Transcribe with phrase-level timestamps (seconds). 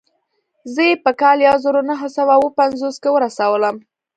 [0.73, 3.75] زه يې په کال يو زر و نهه سوه اووه پنځوس کې ورسولم.